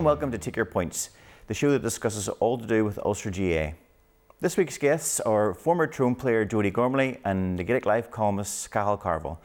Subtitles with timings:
[0.00, 1.10] And welcome to Take Your Points,
[1.46, 3.76] the show that discusses all to do with Ulster GAA.
[4.40, 8.98] This week's guests are former Tyrone player Jody Gormley and the Gaelic Life columnist Cahal
[8.98, 9.36] Carvill.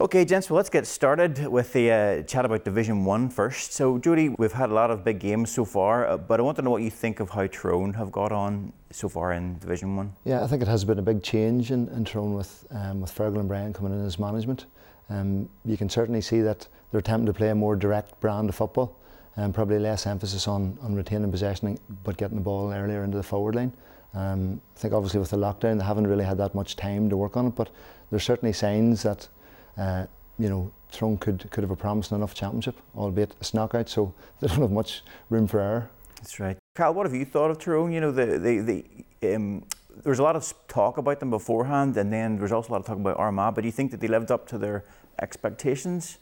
[0.00, 3.72] Okay, gents, well, let's get started with the uh, chat about Division 1 first.
[3.72, 6.54] So, Jody, we've had a lot of big games so far, uh, but I want
[6.58, 9.96] to know what you think of how Tyrone have got on so far in Division
[9.96, 10.12] 1.
[10.24, 13.12] Yeah, I think it has been a big change in, in Tyrone with, um, with
[13.12, 14.66] Fergal and Brian coming in as management.
[15.10, 18.54] Um, you can certainly see that they're attempting to play a more direct brand of
[18.54, 18.96] football
[19.36, 23.22] and probably less emphasis on, on retaining possession but getting the ball earlier into the
[23.22, 23.72] forward line.
[24.14, 27.16] Um, I think obviously with the lockdown they haven't really had that much time to
[27.16, 27.70] work on it, but
[28.10, 29.28] there's certainly signs that
[29.76, 30.06] uh,
[30.38, 34.46] you know Tyrone could could have a promising enough championship, albeit it's knockout, so they
[34.46, 35.90] don't have much room for error.
[36.16, 36.56] That's right.
[36.74, 37.92] Cal, what have you thought of Tyrone?
[37.92, 38.84] You know, the the,
[39.20, 39.64] the um,
[40.02, 42.72] there was a lot of talk about them beforehand, and then there was also a
[42.72, 43.54] lot of talk about Armagh.
[43.54, 44.84] But do you think that they lived up to their
[45.20, 46.18] expectations?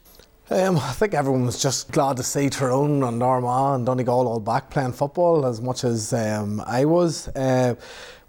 [0.51, 4.41] Um, I think everyone was just glad to see Tyrone and Armagh and Donegal all
[4.41, 7.29] back playing football as much as um, I was.
[7.29, 7.77] Uh,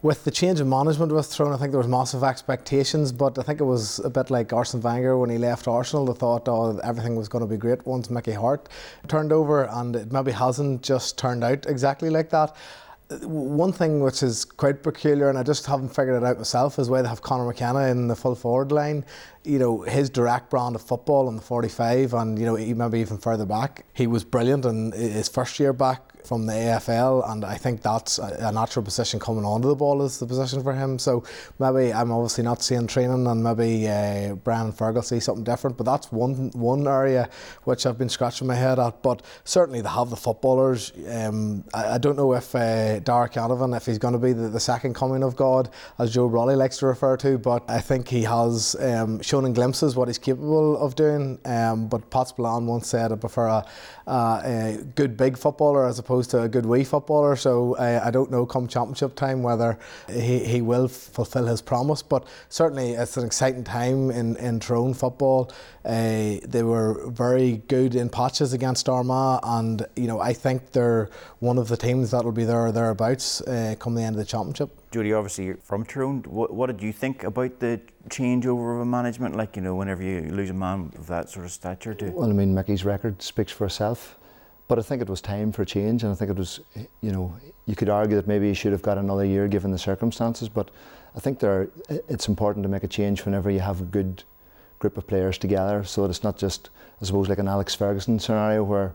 [0.01, 3.41] with the change of management with Tyrone, I think there was massive expectations, but I
[3.41, 6.05] think it was a bit like Arsene Wenger when he left Arsenal.
[6.05, 8.69] They thought oh, everything was going to be great once Mickey Harte
[9.09, 12.55] turned over, and it maybe hasn't just turned out exactly like that
[13.09, 16.89] one thing which is quite peculiar, and I just haven't figured it out myself, is
[16.89, 19.05] why they have Conor McKenna in the full forward line.
[19.43, 23.17] You know, his direct brand of football on the 45, and you know, maybe even
[23.17, 27.55] further back, he was brilliant in his first year back from the AFL, and I
[27.55, 30.97] think that's a, natural position coming onto the ball is the position for him.
[30.97, 31.23] So
[31.59, 35.77] maybe I'm obviously not seeing training, and maybe uh, Brian Fergal see something different.
[35.77, 37.29] But that's one one area
[37.63, 39.01] which I've been scratching my head at.
[39.01, 40.91] But certainly they have the footballers.
[41.09, 44.49] Um, I, I, don't know if uh, Darragh Canavan, if he's going to be the,
[44.49, 48.07] the, second coming of God, as Joe Brolly likes to refer to, but I think
[48.07, 51.39] he has um, shown in glimpses what he's capable of doing.
[51.45, 53.65] Um, but Pat Spillane once said I prefer a,
[54.07, 57.35] a, a good big footballer as opposed opposed to a good wee footballer.
[57.35, 59.77] So uh, I don't know come championship time whether
[60.09, 62.01] he, he will fulfil his promise.
[62.01, 65.51] But certainly it's an exciting time in, in Tyrone football.
[65.83, 71.09] Uh, they were very good in patches against Armagh, and you know I think they're
[71.39, 74.19] one of the teams that will be there or thereabouts uh, come the end of
[74.19, 74.69] the championship.
[74.91, 76.23] Jody, obviously you're from Tyrone.
[76.23, 79.35] What, what did you think about the changeover of a management?
[79.35, 82.29] Like you know, whenever you lose a man of that sort of stature, to well,
[82.29, 84.17] I mean, Mickey's record speaks for itself.
[84.67, 86.59] But I think it was time for change, and I think it was,
[87.01, 89.77] you know, you could argue that maybe he should have got another year given the
[89.77, 90.49] circumstances.
[90.49, 90.71] But
[91.15, 94.23] I think there, it's important to make a change whenever you have a good
[94.79, 96.71] group of players together, so that it's not just,
[97.01, 98.93] I suppose, like an Alex Ferguson scenario where,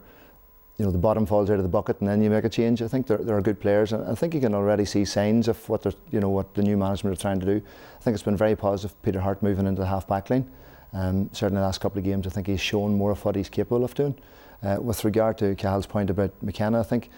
[0.77, 2.83] you know, the bottom falls out of the bucket and then you make a change.
[2.83, 5.47] I think there, there are good players, and I think you can already see signs
[5.47, 7.63] of what you know, what the new management are trying to do.
[7.99, 9.01] I think it's been very positive.
[9.03, 10.51] Peter Harte moving into the half back line.
[10.93, 13.49] Um, certainly, the last couple of games, I think he's shown more of what he's
[13.49, 14.17] capable of doing.
[14.63, 17.11] Uh, with regard to Cahal's point about McKenna, I think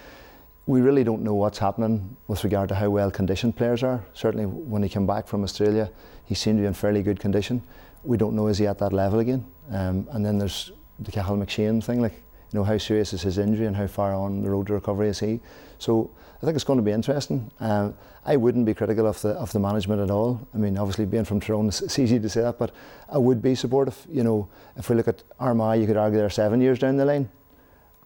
[0.67, 4.05] we really don't know what's happening with regard to how well conditioned players are.
[4.15, 5.91] Certainly, when he came back from Australia,
[6.25, 7.63] he seemed to be in fairly good condition.
[8.05, 9.45] We don't know is he at that level again.
[9.71, 13.39] Um, and then there's the Cathal McShane thing, like you know how serious is his
[13.39, 15.41] injury and how far on the road to recovery is he.
[15.79, 16.11] So
[16.43, 17.51] I think it's going to be interesting.
[17.61, 20.47] Um, I wouldn't be critical of the of the management at all.
[20.55, 22.73] I mean, obviously being from Tyrone, it's easy to say that, but
[23.09, 23.97] I would be supportive.
[24.11, 27.05] You know, if we look at Armagh, you could argue they're seven years down the
[27.05, 27.29] line.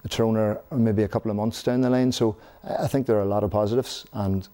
[0.09, 2.13] Tyrone are maybe a couple of months down the line.
[2.13, 4.49] So I think there are a lot of positives, and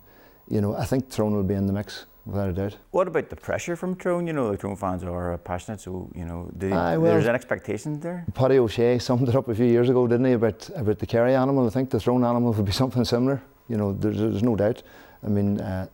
[0.48, 2.76] you know, I think Tyrone will be in the mix without a doubt.
[2.90, 4.26] What about the pressure from Tyrone?
[4.26, 7.34] You know, the Tyrone fans are passionate, so you know, do, Aye, well, there's an
[7.34, 8.24] expectation there.
[8.32, 11.06] Páidí Ó Sé summed it up a few years ago, didn't he, about about the
[11.06, 11.66] Kerry animal?
[11.66, 13.42] I think the Tyrone animal would be something similar.
[13.68, 14.82] You know, there's, there's no doubt.
[15.24, 15.86] I mean, uh,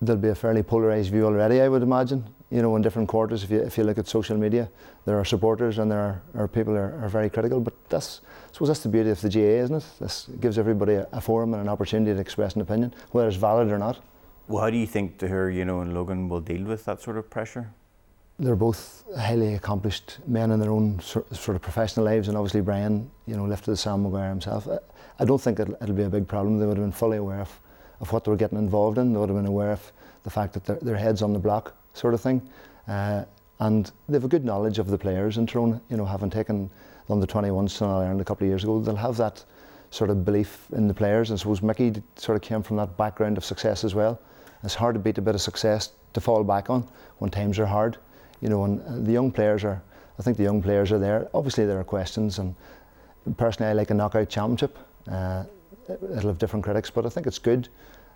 [0.00, 2.24] there'll be a fairly polarised view already, I would imagine.
[2.50, 4.70] You know, in different quarters, if you, if you look at social media,
[5.04, 7.60] there are supporters and there are, are people are, are very critical.
[7.60, 9.84] But that's, I suppose that's the beauty of the GAA, isn't it?
[10.00, 13.36] This gives everybody a, a forum and an opportunity to express an opinion, whether it's
[13.36, 13.98] valid or not.
[14.48, 17.18] Well, how do you think her, you know, and Logan will deal with that sort
[17.18, 17.70] of pressure?
[18.38, 23.10] They're both highly accomplished men in their own sort of professional lives, and obviously Brian,
[23.26, 24.66] you know, lifted the Sam Maguire himself.
[25.18, 26.58] I don't think it'll, it'll be a big problem.
[26.58, 27.60] They would have been fully aware of,
[28.00, 29.12] of what they were getting involved in.
[29.12, 29.92] They would have been aware of
[30.22, 32.40] the fact that their, their head's on the block, sort of thing.
[32.86, 33.24] Uh,
[33.60, 36.70] and they have a good knowledge of the players in Tyrone, you know, having taken
[37.06, 38.80] the under 21s to Ireland a couple of years ago.
[38.80, 39.44] They'll have that
[39.90, 41.28] sort of belief in the players.
[41.28, 44.18] And I suppose Mickey sort of came from that background of success as well.
[44.62, 46.88] It's hard to beat a bit of success to fall back on
[47.18, 47.96] when times are hard.
[48.40, 49.82] You know, and uh, the young players are,
[50.18, 51.28] I think the young players are there.
[51.34, 52.54] Obviously, there are questions, and
[53.36, 54.78] personally, I like a knockout championship.
[55.10, 55.44] Uh,
[55.88, 57.68] it'll have different critics, but I think it's good.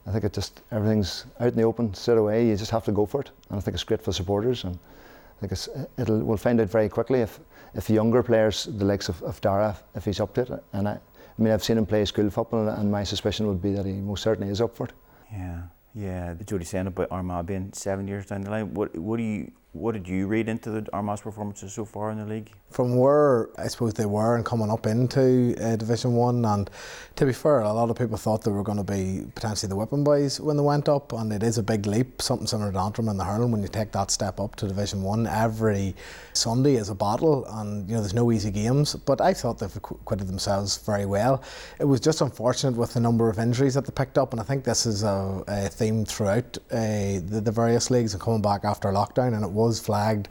[0.06, 2.47] I think it just everything's out in the open straight away.
[2.47, 4.65] You just have to go for it, and I think it's great for supporters.
[4.65, 7.41] And I think it's, it'll we'll find out very quickly if
[7.75, 10.89] if the younger players, the likes of, of Darragh, if he's up to it, and
[10.89, 13.87] I, I mean, I've seen him play school football, and my suspicion would be that
[13.87, 14.93] he most certainly is up for it.
[15.33, 15.62] Yeah,
[15.94, 16.35] yeah.
[16.35, 18.75] The Jody saying about Armagh being seven years down the line.
[18.75, 22.19] What what do you what did you read into the Armagh's performances so far in
[22.19, 22.50] the league?
[22.70, 26.70] From where I suppose they were and coming up into uh, Division One, and
[27.16, 29.76] to be fair, a lot of people thought they were going to be potentially the
[29.76, 32.78] whipping boys when they went up, and it is a big leap, something similar to
[32.78, 35.26] Antrim and the hurling when you take that step up to Division One.
[35.26, 35.94] Every
[36.34, 38.94] Sunday is a battle, and you know there's no easy games.
[38.94, 41.42] But I thought they've acquitted themselves very well.
[41.78, 44.44] It was just unfortunate with the number of injuries that they picked up, and I
[44.44, 48.64] think this is a, a theme throughout uh, the, the various leagues and coming back
[48.64, 50.29] after lockdown, and it was flagged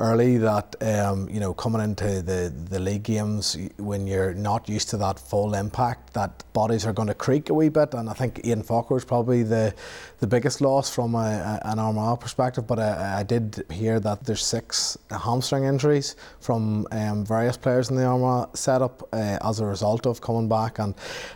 [0.00, 4.88] early that um, you know coming into the, the league games when you're not used
[4.88, 7.94] to that full impact that bodies are going to creak a wee bit.
[7.94, 9.74] And I think Ian Faulkner is probably the
[10.20, 12.66] the biggest loss from a, a, an Armagh perspective.
[12.66, 17.96] But I, I, did hear that there's six hamstring injuries from um, various players in
[17.96, 20.78] the Armagh setup uh, as a result of coming back.
[20.78, 20.94] And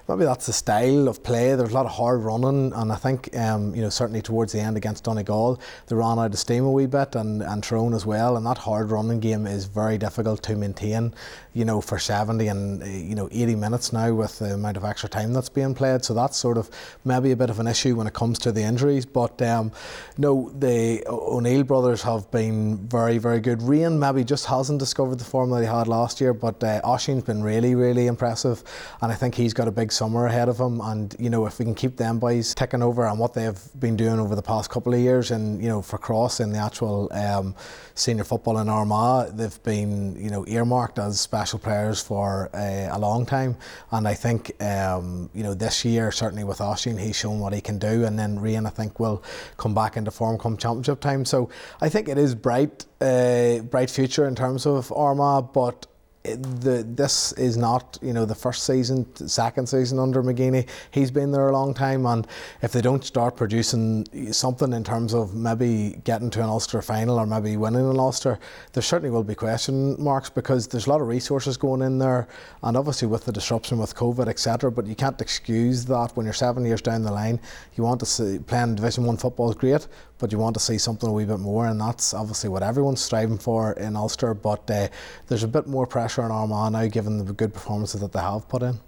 [0.08, 1.54] maybe that's the style of play.
[1.54, 2.72] There's a lot of hard running.
[2.74, 6.32] And I think um, you know certainly towards the end against Donegal they ran out
[6.32, 7.14] of steam a wee bit.
[7.14, 11.14] And, and Tyrone as well and that hard running game is very difficult to maintain,
[11.52, 14.84] you know, for 70 and, uh, you know, 80 minutes now with the amount of
[14.84, 16.04] extra time that's being played.
[16.04, 16.70] So that's sort of
[17.04, 19.06] maybe a bit of an issue when it comes to the injuries.
[19.06, 19.72] But um,
[20.18, 23.60] no, the O'Neill brothers have been very, very good.
[23.60, 27.24] Rian maybe just hasn't discovered the form that he had last year, but uh, Oisín's
[27.24, 28.62] been really, really impressive.
[29.00, 30.80] And I think he's got a big summer ahead of him.
[30.80, 33.96] And, you know, if we can keep them boys ticking over and what they've been
[33.96, 37.08] doing over the past couple of years and, you know, for Cross in the actual
[37.24, 37.54] um,
[37.94, 42.98] senior football in Armagh, they've been you know earmarked as special players for uh, a
[42.98, 43.56] long time,
[43.90, 47.60] and I think um, you know this year certainly with Oisín he's shown what he
[47.60, 49.22] can do, and then Rian I think will
[49.56, 51.24] come back into form come championship time.
[51.24, 51.48] So
[51.80, 55.86] I think it is bright, uh, bright future in terms of Armagh, but
[56.24, 60.66] the, this is not you know the first season, second season under McGeeney.
[60.90, 62.26] He's been there a long time, and
[62.62, 67.18] if they don't start producing something in terms of maybe getting to an Ulster final
[67.18, 68.38] or maybe winning an Ulster,
[68.72, 72.26] there certainly will be question marks because there's a lot of resources going in there,
[72.62, 74.72] and obviously with the disruption with COVID, etc.
[74.72, 77.38] But you can't excuse that when you're seven years down the line.
[77.74, 79.86] You want to see playing Division One football is great,
[80.18, 83.02] but you want to see something a wee bit more, and that's obviously what everyone's
[83.02, 84.32] striving for in Ulster.
[84.32, 84.88] But uh,
[85.26, 88.48] there's a bit more pressure on Armagh now, given the good performances that they have
[88.48, 88.78] put in.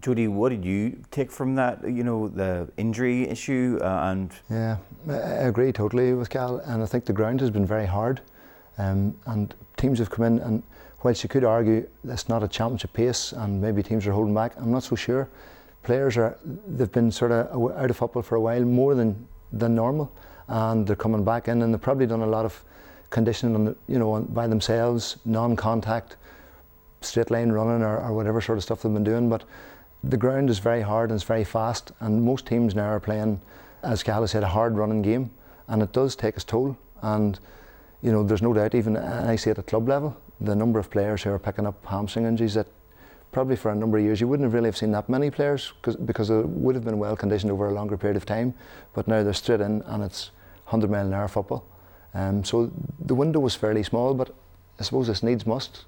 [0.00, 1.82] Jody, what did you take from that?
[1.84, 4.32] You know, the injury issue uh, and.
[4.50, 8.20] Yeah, I agree totally with Cal, and I think the ground has been very hard,
[8.78, 10.62] um, and teams have come in and.
[11.02, 14.54] Whilst you could argue it's not a championship pace and maybe teams are holding back,
[14.56, 15.28] I'm not so sure.
[15.84, 16.36] Players are
[16.66, 20.10] they've been sort of out of football for a while more than than normal,
[20.48, 22.64] and they're coming back in, and they've probably done a lot of
[23.10, 26.16] conditioning on the, you know by themselves, non-contact,
[27.06, 29.28] straight line running or, or whatever sort of stuff they've been doing.
[29.28, 29.44] But
[30.04, 33.40] the ground is very hard and it's very fast, and most teams now are playing,
[33.82, 35.30] as Cal said, a hard running game,
[35.68, 36.76] and it does take its toll.
[37.02, 37.38] And
[38.02, 40.90] you know, there's no doubt, even I see at the club level, the number of
[40.90, 42.66] players who are picking up hamstring injuries that
[43.32, 45.72] probably for a number of years you wouldn't have really have seen that many players
[45.82, 48.54] because it would have been well conditioned over a longer period of time.
[48.94, 50.30] But now they're straight in and it's
[50.66, 51.66] 100 mile an hour football.
[52.14, 54.34] Um, so the window was fairly small, but
[54.80, 55.84] I suppose this needs must.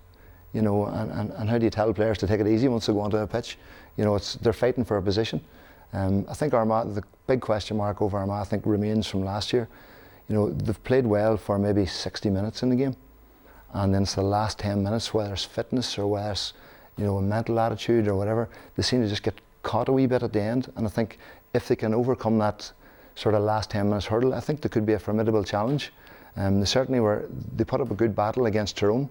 [0.52, 2.86] You know, and, and, and how do you tell players to take it easy once
[2.86, 3.58] they go onto a pitch?
[3.96, 5.40] You know, it's they're fighting for a position.
[5.92, 9.52] Um, I think Armagh, the big question mark over Armagh, I think remains from last
[9.52, 9.68] year.
[10.28, 12.96] You know, they've played well for maybe 60 minutes in the game,
[13.72, 16.52] and then it's the last 10 minutes, whether it's fitness or whether it's
[16.96, 20.06] you know a mental attitude or whatever, they seem to just get caught a wee
[20.06, 20.70] bit at the end.
[20.76, 21.18] And I think
[21.54, 22.72] if they can overcome that
[23.14, 25.92] sort of last 10 minutes hurdle, I think there could be a formidable challenge.
[26.36, 29.10] Um, they certainly were, they put up a good battle against Tyrone.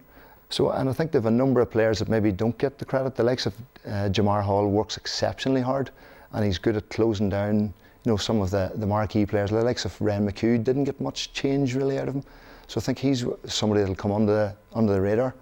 [0.49, 2.85] So, and I think they have a number of players that maybe don't get the
[2.85, 3.15] credit.
[3.15, 3.53] The likes of
[3.85, 5.91] uh, Jemar Hall works exceptionally hard
[6.33, 7.61] and he's good at closing down,
[8.03, 9.49] you know, some of the, the marquee players.
[9.49, 12.23] The likes of Ryan McHugh didn't get much change really out of him.
[12.67, 15.35] So I think he's somebody that'll come under the, under the radar.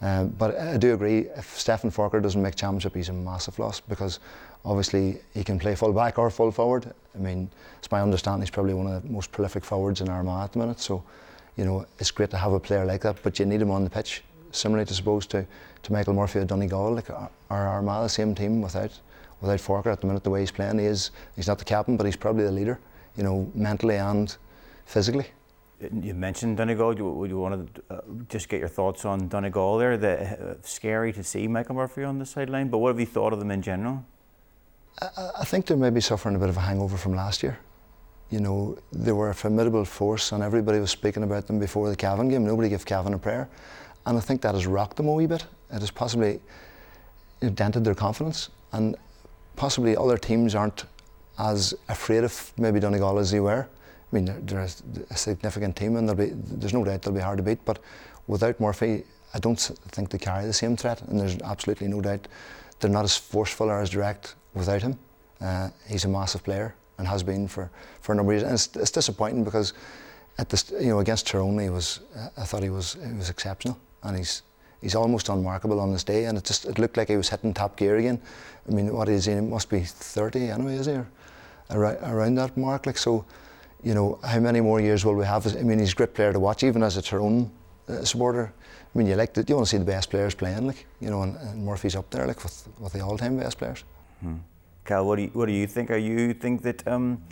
[0.00, 3.78] Um, but I do agree, if Stefan Faulkner doesn't make championship, he's a massive loss
[3.78, 4.18] because
[4.64, 6.92] obviously he can play full back or full forward.
[7.14, 10.44] I mean, it's my understanding he's probably one of the most prolific forwards in Armagh
[10.44, 10.80] at the minute.
[10.80, 11.04] So,
[11.56, 13.84] you know, it's great to have a player like that, but you need him on
[13.84, 14.24] the pitch.
[14.52, 15.46] Similarly to suppose to,
[15.82, 18.98] to Michael Murphy of Donegal, like our, our Armagh, the same team without
[19.40, 21.96] without Faulkner at the minute, the way he's playing, he is he's not the captain,
[21.96, 22.78] but he's probably the leader,
[23.16, 24.36] you know, mentally and
[24.86, 25.26] physically.
[26.00, 26.94] You mentioned Donegal.
[26.94, 29.96] Would you want to uh, just get your thoughts on Donegal there?
[29.96, 33.32] The, uh, scary to see Michael Murphy on the sideline, but what have you thought
[33.32, 34.04] of them in general?
[35.00, 37.58] I, I think they may be suffering a bit of a hangover from last year.
[38.30, 41.96] You know, they were a formidable force, and everybody was speaking about them before the
[41.96, 42.46] Cavan game.
[42.46, 43.48] Nobody gave Cavan a prayer,
[44.06, 45.44] and I think that has rocked them a wee bit.
[45.72, 46.40] It has possibly
[47.54, 48.50] dented their confidence.
[48.72, 48.96] and
[49.56, 50.84] possibly other teams aren't
[51.38, 53.68] as afraid of maybe Donegal as they were.
[54.12, 54.60] I mean, they're,
[55.10, 57.64] a significant team, and be, there's no doubt they'll be hard to beat.
[57.64, 57.78] But
[58.26, 59.04] without Murphy,
[59.34, 62.28] I don't think they carry the same threat, and there's absolutely no doubt
[62.80, 64.98] they're not as forceful or as direct without him.
[65.40, 68.44] Uh, he's a massive player and has been for, for a number of years.
[68.44, 69.72] And it's, it's disappointing because
[70.38, 72.00] at the you know against Tyrone, he was
[72.36, 74.42] I thought he was he was exceptional, and he's
[74.80, 76.24] he's almost unmarkable on this day.
[76.26, 78.20] And it just it looked like he was hitting top gear again.
[78.68, 79.34] I mean, what is he?
[79.34, 80.98] He must be 30 anyway, is he?
[81.70, 83.24] Around, around that mark, like so.
[83.82, 85.44] You know, how many more years will we have?
[85.56, 87.50] I mean, he's a great player to watch, even as a Tyrone
[87.88, 88.52] uh, supporter.
[88.94, 91.10] I mean, you like the, you want to see the best players playing, like you
[91.10, 93.82] know, and, and Murphy's up there, like with, with the all-time best players.
[94.20, 94.36] Hmm.
[94.84, 95.90] Cal, what do you, what do you think?
[95.90, 97.22] Are you think that um,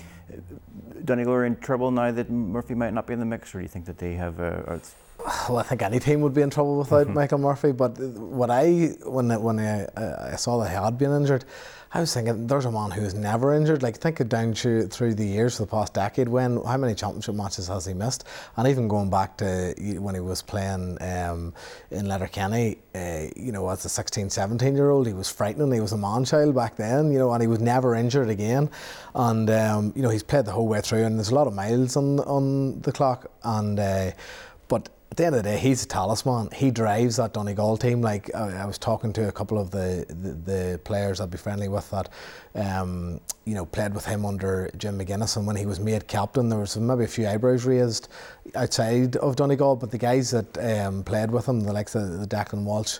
[1.04, 3.62] Donegal are in trouble now that Murphy might not be in the mix, or do
[3.62, 4.40] you think that they have?
[4.40, 4.78] Uh,
[5.48, 7.14] well, I think any team would be in trouble without mm-hmm.
[7.14, 7.72] Michael Murphy.
[7.72, 11.44] But what I when when I, I saw that he had been injured,
[11.92, 13.82] I was thinking there's a man who is never injured.
[13.82, 16.28] Like think it down through, through the years for the past decade.
[16.28, 18.24] When how many championship matches has he missed?
[18.56, 21.52] And even going back to when he was playing um,
[21.90, 25.72] in Letterkenny, uh, you know, as a 16, 17 year old, he was frightening.
[25.72, 28.70] He was a man child back then, you know, and he was never injured again.
[29.16, 31.54] And um, you know, he's played the whole way through, and there's a lot of
[31.54, 33.32] miles on on the clock.
[33.42, 34.12] And uh,
[34.68, 36.50] but at the end of the day, he's a talisman.
[36.52, 38.00] He drives that Donegal team.
[38.00, 41.69] Like I, was talking to a couple of the, the, the, players I'd be friendly
[41.69, 42.11] with that,
[42.55, 46.49] um, you know, played with him under Jim McGuinness, and when he was made captain,
[46.49, 48.09] there was maybe a few eyebrows raised
[48.55, 49.75] outside of Donegal.
[49.75, 52.99] But the guys that um, played with him, the likes of the Declan Walsh,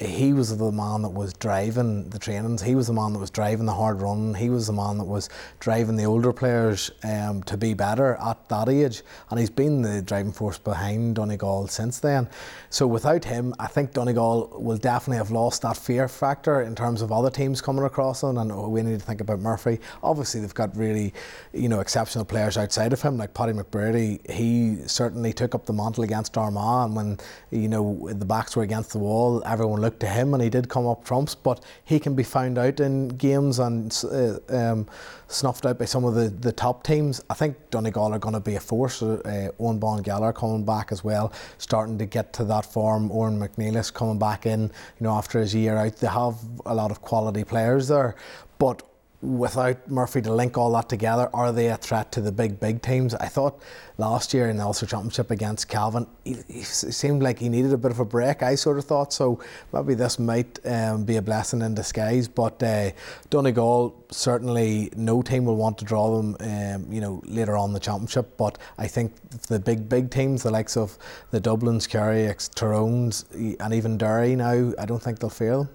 [0.00, 2.62] he was the man that was driving the trainings.
[2.62, 4.34] He was the man that was driving the hard run.
[4.34, 5.28] He was the man that was
[5.58, 9.02] driving the older players um, to be better at that age.
[9.28, 12.28] And he's been the driving force behind Donegal since then.
[12.70, 17.02] So without him, I think Donegal will definitely have lost that fear factor in terms
[17.02, 18.38] of other teams coming across them.
[18.38, 19.80] And we need to think about Murphy.
[20.02, 21.12] Obviously, they've got really,
[21.52, 24.30] you know, exceptional players outside of him, like Paddy McBrearty.
[24.30, 27.18] He certainly took up the mantle against Armagh, and when
[27.50, 30.68] you know the backs were against the wall, everyone looked to him, and he did
[30.68, 31.34] come up trumps.
[31.34, 34.86] But he can be found out in games and uh, um,
[35.28, 37.22] snuffed out by some of the, the top teams.
[37.28, 39.02] I think Donegal are going to be a force.
[39.02, 43.10] Uh, Eoghan Bán Gallagher coming back as well, starting to get to that form.
[43.10, 44.70] Odhrán MacNiallais coming back in, you
[45.00, 45.96] know, after his year out.
[45.96, 48.14] They have a lot of quality players there,
[48.58, 48.82] but
[49.22, 52.80] without Murphy to link all that together, are they a threat to the big, big
[52.80, 53.14] teams?
[53.14, 53.60] I thought
[53.98, 57.76] last year in the Ulster Championship against Cavan, he, he, seemed like he needed a
[57.76, 58.42] bit of a break.
[58.42, 59.38] I sort of thought so.
[59.72, 62.28] Maybe this might um, be a blessing in disguise.
[62.28, 62.92] But uh,
[63.28, 67.80] Donegal certainly no team will want to draw them, um, you know, later on the
[67.80, 68.38] championship.
[68.38, 69.14] But I think
[69.48, 70.96] the big, big teams, the likes of
[71.30, 75.68] the Dublins, Kerry, Tyrones, and even Derry now, I don't think they'll fear them.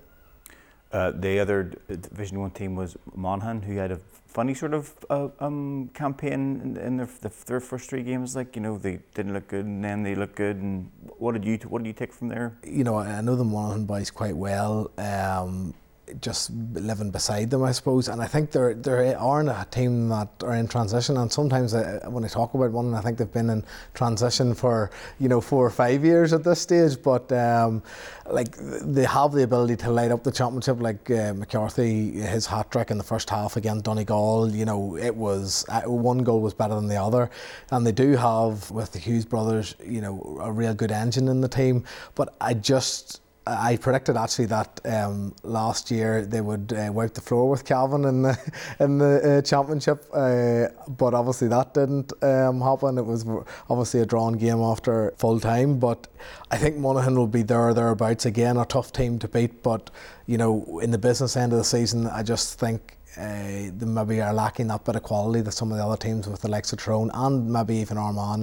[0.96, 5.28] Uh, the other Division One team was Monaghan, who had a funny sort of uh,
[5.42, 8.34] um, campaign in, in their, the, their, first three games.
[8.34, 10.56] Like you know, they didn't look good, and then they looked good.
[10.56, 12.58] And what did you what did you take from there?
[12.64, 14.90] You know, I know the Monaghan boys quite well.
[14.98, 15.74] Um,
[16.22, 18.08] just living beside them, I suppose.
[18.08, 21.18] And I think they're they aren't a team that are in transition.
[21.18, 24.92] And sometimes I, when I talk about one, I think they've been in transition for
[25.20, 27.02] you know four or five years at this stage.
[27.02, 27.82] But um,
[28.28, 30.82] like they have the ability to light up the championship.
[30.82, 35.16] Like uh, McCarthy, his hat trick in the first half against Donegal, you know, it
[35.16, 37.30] was uh, one goal was better than the other.
[37.72, 41.42] And they do have with the Hughes brothers, you know, a real good engine in
[41.42, 41.84] the team.
[42.16, 47.22] But I just I predicted actually that um, last year they would uh, wipe the
[47.22, 52.62] floor with Cavan in the in the uh, championship, uh, but obviously that didn't um,
[52.62, 52.98] happen.
[52.98, 53.26] It was
[53.70, 56.08] obviously a drawn game after full time, but
[56.50, 58.58] I think Monaghan will be there thereabouts again.
[58.58, 59.92] A tough team to beat, but
[60.26, 64.22] you know in the business end of the season, I just think uh, they maybe
[64.22, 66.74] are lacking that bit of quality that some of the other teams with the likes
[66.74, 68.40] of Tyrone and maybe even Armagh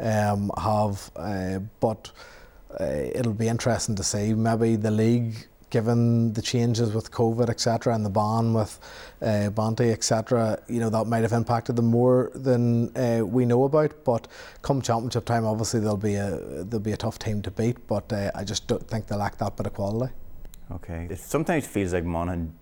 [0.00, 1.10] now um, have.
[1.14, 2.10] Uh, but
[2.78, 4.34] uh, it'll be interesting to see.
[4.34, 8.78] Maybe the league, given the changes with COVID, etc., and the ban with
[9.22, 9.50] uh,
[9.80, 14.04] etc., you know that might have impacted them more than uh, we know about.
[14.04, 14.28] But
[14.62, 17.86] come championship time, obviously there'll be a there'll be a tough team to beat.
[17.86, 20.12] But uh, I just don't think they lack that bit of quality.
[20.70, 22.54] Okay, it sometimes feels like Monaghan,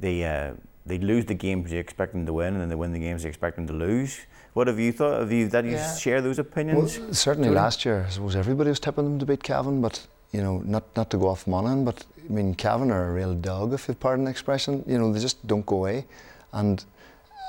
[0.00, 0.54] they uh,
[0.86, 3.24] they lose the games you expect them to win, and then they win the games
[3.24, 4.20] you expect them to lose.
[4.54, 5.20] What have you thought?
[5.20, 5.96] Have you that you yeah.
[5.96, 6.98] share those opinions?
[6.98, 10.42] Well, certainly last year, I suppose everybody was tipping them to beat Cavan, but you
[10.42, 13.72] know, not not to go off Monaghan, but I mean, Cavan are a real dog,
[13.72, 14.84] if you pardon the expression.
[14.86, 16.06] You know, they just don't go away,
[16.52, 16.84] and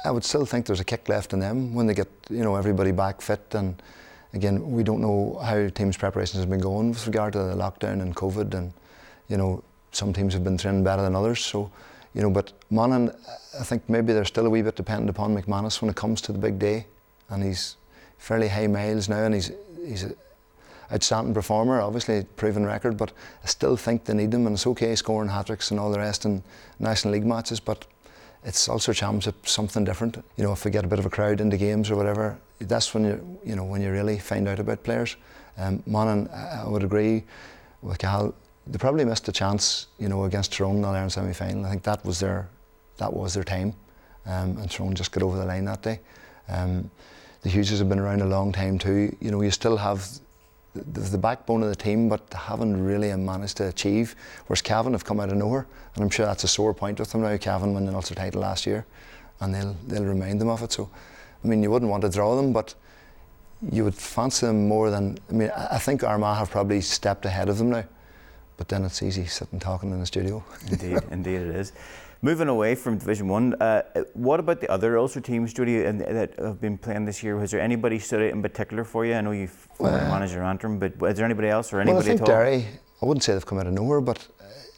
[0.03, 2.55] I would still think there's a kick left in them when they get you know
[2.55, 3.81] everybody back fit and.
[4.33, 8.01] Again, we don't know how teams' preparations have been going with regard to the lockdown
[8.01, 8.73] and COVID, and
[9.29, 11.39] you know some teams have been training better than others.
[11.39, 11.71] So
[12.15, 13.15] you know, but Monaghan,
[13.59, 16.33] I think maybe they're still a wee bit dependent upon McManus when it comes to
[16.33, 16.85] the big day,
[17.29, 17.77] and he's
[18.17, 19.51] fairly high miles now, and he's
[19.85, 20.15] he's an
[20.91, 23.11] outstanding performer, obviously proven record, but
[23.43, 25.99] I still think they need him, and it's okay scoring hat tricks and all the
[25.99, 26.43] rest in
[26.79, 27.85] National League matches, but
[28.43, 30.23] it's Ulster Championship something different.
[30.37, 32.93] You know, if we get a bit of a crowd into games or whatever, that's
[32.93, 35.17] when you you know when you really find out about players.
[35.57, 37.23] Um, Monaghan, I would agree
[37.81, 38.33] with Cal.
[38.67, 41.65] They probably missed a chance, you know, against Tyrone in the Iron semi-final.
[41.65, 42.47] I think that was their
[42.97, 43.73] that was their time,
[44.25, 45.99] um, and Tyrone just got over the line that day.
[46.47, 46.89] Um,
[47.45, 49.15] the Hugheses have been around a long time too.
[49.21, 50.09] You know, you still have
[50.73, 54.15] the, the backbone of the team, but haven't really managed to achieve.
[54.47, 57.11] Whereas Cavan have come out of nowhere, and I'm sure that's a sore point with
[57.11, 57.37] them now.
[57.37, 58.83] Cavan won the Ulster title last year,
[59.41, 60.71] and they'll they'll remind them of it.
[60.71, 60.89] So,
[61.43, 62.73] I mean, you wouldn't want to draw them, but
[63.71, 65.19] you would fancy them more than.
[65.29, 67.83] I mean, I think Armagh have probably stepped ahead of them now,
[68.57, 70.43] but then it's easy sitting talking in the studio.
[70.71, 71.73] indeed, indeed it is.
[72.25, 73.83] Moving away from Division One, uh,
[74.15, 77.37] what about the other Ulster teams, Jody, that have been playing this year?
[77.37, 79.13] Was there anybody stood out in particular for you?
[79.13, 82.07] I know you've uh, manager Antrim, but is there anybody else or anybody well, I
[82.07, 82.35] think at all?
[82.35, 82.65] Derry.
[82.99, 84.27] I wouldn't say they've come out of nowhere, but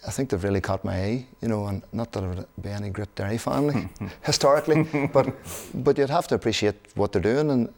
[0.05, 1.25] I think they've really caught my eye.
[1.41, 3.87] You know, and not that I would be any great Derry family
[4.23, 5.33] historically, but
[5.73, 7.73] but you'd have to appreciate what they're doing, and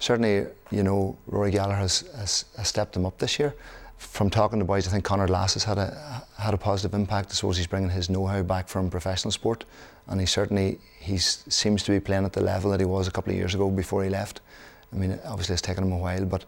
[0.00, 3.54] certainly, you know, Rory Gallagher has, has, has stepped them up this year
[4.04, 7.30] from talking to boys, I think Conor Glass has had a had a positive impact.
[7.30, 9.64] I suppose he's bringing his know-how back from professional sport,
[10.06, 13.10] and he certainly he seems to be playing at the level that he was a
[13.10, 14.40] couple of years ago before he left.
[14.92, 16.44] I mean, obviously it's taken him a while, but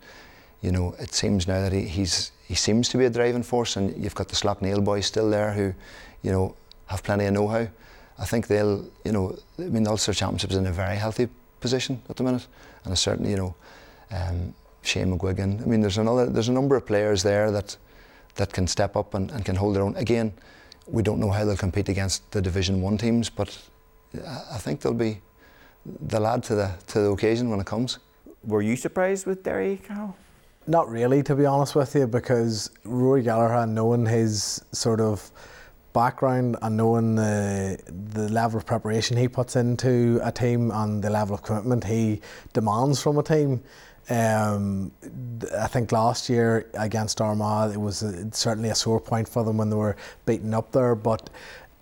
[0.62, 3.76] you know it seems now that he, he's he seems to be a driving force,
[3.76, 5.74] and you've got the Slaughtneil boys still there who,
[6.22, 6.54] you know,
[6.86, 7.66] have plenty of know-how.
[8.18, 11.28] I think they'll, you know, I mean the Ulster Championship is in a very healthy
[11.60, 12.46] position at the minute,
[12.84, 13.54] and certainly, you know.
[14.12, 14.54] Um,
[14.86, 15.62] Shane McGuigan.
[15.62, 17.76] I mean, there's another, there's a number of players there that
[18.36, 19.96] that can step up and, and can hold their own.
[19.96, 20.32] Again,
[20.86, 23.58] we don't know how they'll compete against the Division One teams, but
[24.24, 25.20] I think they'll be
[26.02, 27.98] they'll add to the to the occasion when it comes.
[28.44, 30.16] Were you surprised with Derry, Carl?
[30.68, 35.30] Not really, to be honest with you, because Rory Gallagher, knowing his sort of
[35.92, 37.78] background and knowing the
[38.12, 42.20] the level of preparation he puts into a team and the level of commitment he
[42.52, 43.62] demands from a team,
[44.08, 44.92] um,
[45.58, 49.56] I think last year against Armagh, it was a, certainly a sore point for them
[49.56, 50.94] when they were beaten up there.
[50.94, 51.28] But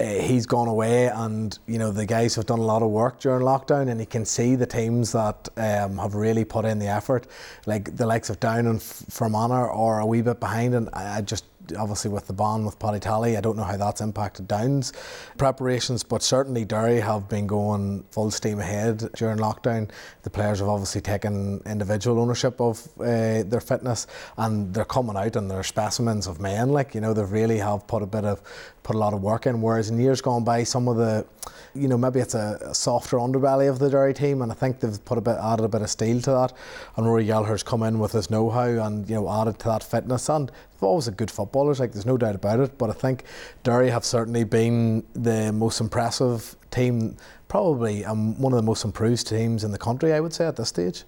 [0.01, 3.21] uh, he's gone away, and you know the guys have done a lot of work
[3.21, 6.89] during lockdown, and you can see the teams that um, have really put in the
[6.89, 7.27] effort,
[7.67, 11.45] like the likes of Down and Fermanagh, are a wee bit behind, and I just
[11.79, 14.93] obviously with the ban with Paddy Tally, I don't know how that's impacted Downs
[15.39, 19.91] preparations, but certainly Derry have been going full steam ahead during lockdown.
[20.23, 25.37] The players have obviously taken individual ownership of uh, their fitness, and they're coming out
[25.37, 26.71] and they're specimens of men.
[26.71, 28.43] Like you know, they really have put a bit of
[28.83, 29.61] put a lot of work in.
[29.61, 31.27] Whereas in years gone by, some of the
[31.75, 34.81] you know, maybe it's a, a, softer underbelly of the Derry team, and I think
[34.81, 36.53] they've put a bit added a bit of steel to that.
[36.97, 40.29] And Rory Gallagher's come in with his know-how and you know added to that fitness,
[40.29, 41.81] and they've always had good footballers.
[41.81, 42.79] Like there's no doubt about it.
[42.79, 43.25] But I think
[43.63, 47.17] Derry have certainly been the most impressive team,
[47.49, 50.13] probably um, one of the most improved teams in the country.
[50.13, 51.05] I would say at this stage.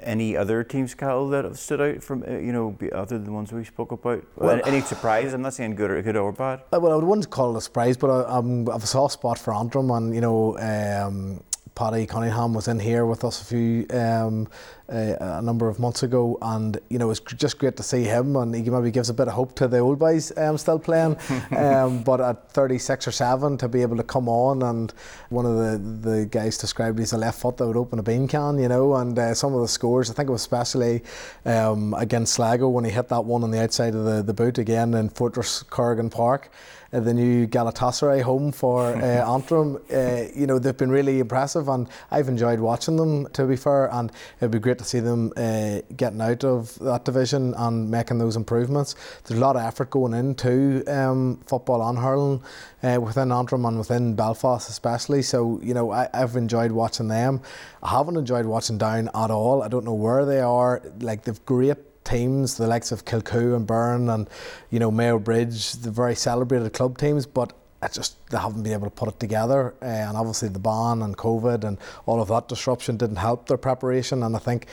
[0.00, 3.32] Any other teams, Cal, that have stood out from uh, you know other than the
[3.32, 4.22] ones we spoke about?
[4.36, 5.32] Well, any surprise?
[5.32, 6.60] I'm not saying good or good or bad.
[6.72, 9.14] Uh, well, I wouldn't call it a surprise, but I, I'm, I have a soft
[9.14, 10.58] spot for Antrim, and you know.
[10.58, 11.42] Um,
[11.74, 14.48] Paddy Cunningham was in here with us a few um,
[14.88, 18.36] uh, a number of months ago, and you know it's just great to see him,
[18.36, 21.16] and he maybe gives a bit of hope to the old boys um, still playing.
[21.56, 24.94] um, but at 36 or 7, to be able to come on, and
[25.28, 28.26] one of the, the guys described he's a left foot that would open a bean
[28.28, 31.02] can, you know, and uh, some of the scores, I think it was especially
[31.44, 34.58] um, against Sligo when he hit that one on the outside of the, the boot
[34.58, 36.50] again in Fortress Corrigan Park
[36.92, 39.78] uh, the new Galatasaray home for uh, Antrim.
[39.92, 43.92] Uh, you know, they've been really impressive, and I've enjoyed watching them, to be fair.
[43.92, 48.18] And it'd be great to see them uh, getting out of that division and making
[48.18, 48.94] those improvements.
[49.24, 52.42] There's a lot of effort going into um, football and hurling
[52.82, 55.22] uh, within Antrim and within Belfast, especially.
[55.22, 57.40] So, you know, I, I've enjoyed watching them.
[57.82, 59.62] I haven't enjoyed watching Down at all.
[59.62, 60.82] I don't know where they are.
[61.00, 64.28] Like, they've great teams, the likes of Kilcoo and Burren and
[64.70, 68.86] you know Mayobridge, the very celebrated club teams, but it's just they haven't been able
[68.86, 69.74] to put it together.
[69.80, 73.56] Uh, and obviously the ban and COVID and all of that disruption didn't help their
[73.56, 74.22] preparation.
[74.22, 74.66] And I think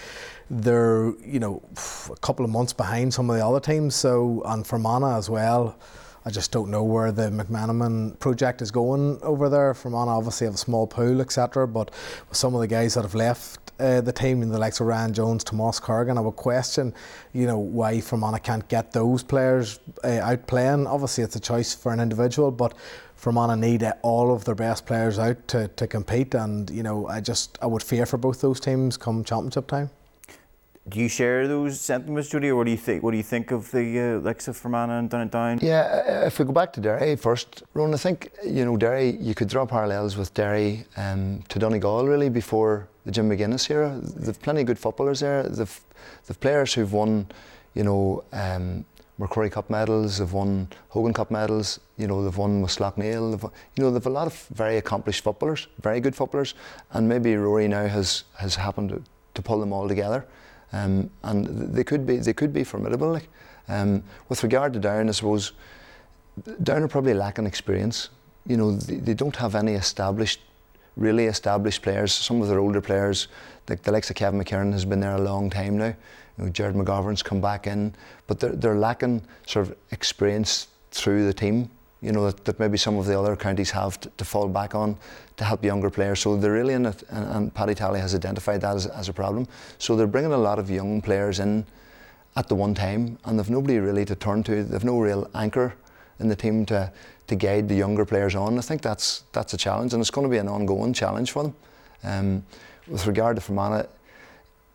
[0.50, 1.62] they're you know
[2.12, 3.96] a couple of months behind some of the other teams.
[3.96, 5.76] So and Fermanagh as well.
[6.28, 9.76] I just don't know where the McMenamin project is going over there.
[9.76, 11.68] Fermanagh obviously have a small pool, etc.
[11.68, 11.92] But
[12.30, 14.88] with some of the guys that have left uh, the team, in the likes of
[14.88, 16.94] Ryan Jones, Tomas Corrigan, I would question,
[17.34, 20.88] you know, why Fermanagh can't get those players uh, out playing.
[20.88, 22.74] Obviously, it's a choice for an individual, but
[23.16, 26.34] Fermanagh need all of their best players out to, to compete.
[26.36, 29.90] And you know, I just I would fear for both those teams come championship time.
[30.88, 33.02] Do you share those sentiments, Jody, or what do you think?
[33.02, 35.58] What do you think of the uh, likes of Fermanagh and Down?
[35.60, 39.18] Yeah, uh, if we go back to Derry first, Ron, I think you know Derry.
[39.20, 44.00] You could draw parallels with Derry um, to Donegal really before the Jim McGuinness era.
[44.02, 45.44] They've plenty of good footballers there.
[45.44, 45.82] They've,
[46.28, 47.28] they've players who've won,
[47.74, 48.86] you know, um,
[49.20, 50.18] MacRory Cup medals.
[50.18, 51.80] They've won Hogan Cup medals.
[51.98, 53.32] You know, they've won with Slaughtneil.
[53.32, 56.54] They've, you know, they've a lot of very accomplished footballers, very good footballers,
[56.92, 59.02] and maybe Rory now has has happened to,
[59.36, 60.26] to pull them all together.
[60.74, 63.12] Um, and they could be they could be formidable.
[63.12, 63.30] Like,
[63.68, 65.54] um, with regard to Down, I suppose
[66.64, 68.10] Down are probably lacking experience.
[68.46, 70.42] You know, they, they, don't have any established,
[70.96, 72.14] really established players.
[72.14, 73.28] Some of their older players,
[73.70, 75.96] like the likes of Kevin McKernan, has been there a long time now.
[76.38, 77.94] You know, Jared McGovern's come back in,
[78.28, 81.70] but they're, they're lacking sort of experience through the team
[82.06, 84.76] you know, that, that, maybe some of the other counties have to, to, fall back
[84.76, 84.96] on
[85.38, 86.20] to help younger players.
[86.20, 89.14] So they're really in it, and, and Paddy Tally has identified that as, as, a
[89.14, 89.48] problem.
[89.80, 91.66] So they're bringing a lot of young players in
[92.36, 94.64] at the one time, and they've nobody really to turn to.
[94.64, 95.74] They've no real anchor
[96.20, 96.92] in the team to,
[97.28, 98.58] to guide the younger players on.
[98.58, 101.44] I think that's that's a challenge, and it's going to be an ongoing challenge for
[101.44, 101.56] them.
[102.04, 102.46] Um,
[102.88, 103.88] with regard to Fermanagh,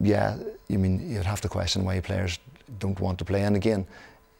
[0.01, 0.37] yeah,
[0.69, 2.39] you mean you'd have to question why players
[2.79, 3.43] don't want to play.
[3.43, 3.87] And again,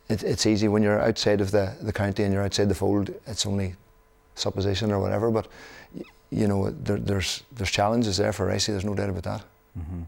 [0.09, 3.11] it, it's easy when you're outside of the, the county and you're outside the fold.
[3.27, 3.75] It's only
[4.35, 5.49] supposition or whatever, but
[6.31, 8.69] you know there, there's there's challenges there for Ricey.
[8.69, 9.45] There's no doubt about that.
[9.79, 10.03] Mm-hmm.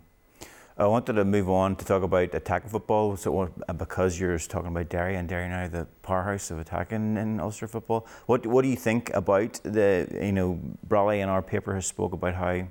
[0.83, 3.16] I wanted to move on to talk about attacking football.
[3.16, 7.38] So uh, because you're talking about Derry and Derry now, the powerhouse of attacking in
[7.38, 8.05] Ulster football.
[8.27, 12.12] What what do you think about the you know Brawley in our paper has spoke
[12.12, 12.66] about how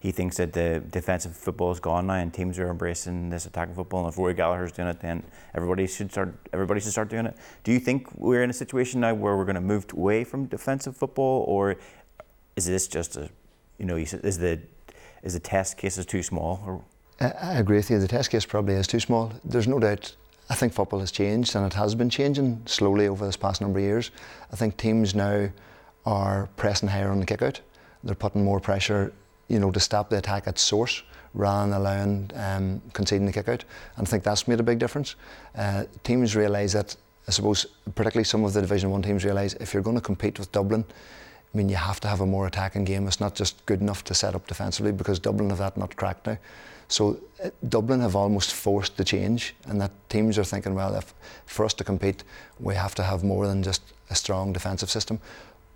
[0.00, 3.74] he thinks that the defensive football is gone now and teams are embracing this attacking
[3.74, 4.04] football.
[4.04, 5.22] And if Rory Gallagher's doing it, then
[5.54, 6.34] everybody should start.
[6.54, 7.36] Everybody should start doing it.
[7.62, 10.46] Do you think we're in a situation now where we're going to move away from
[10.46, 11.76] defensive football, or
[12.56, 13.28] is this just a,
[13.78, 14.60] you know, is the
[15.22, 16.62] is the test cases too small?
[16.66, 16.84] Or?
[17.20, 17.98] I agree with you.
[17.98, 19.32] The test case probably is too small.
[19.44, 20.14] There's no doubt.
[20.50, 23.78] I think football has changed and it has been changing slowly over this past number
[23.78, 24.10] of years.
[24.52, 25.48] I think teams now
[26.04, 27.60] are pressing higher on the kick out.
[28.02, 29.12] They're putting more pressure
[29.48, 31.02] you know, to stop the attack at source
[31.34, 33.64] rather than allowing um, conceding the kick out.
[33.96, 35.16] And I think that's made a big difference.
[35.54, 36.96] Uh, teams realise that,
[37.28, 40.38] I suppose, particularly some of the Division 1 teams realise if you're going to compete
[40.38, 43.06] with Dublin, I mean, you have to have a more attacking game.
[43.06, 46.26] It's not just good enough to set up defensively because Dublin have that not cracked
[46.26, 46.38] now.
[46.88, 51.14] So uh, Dublin have almost forced the change, and that teams are thinking, well, if
[51.46, 52.24] for us to compete,
[52.60, 55.18] we have to have more than just a strong defensive system.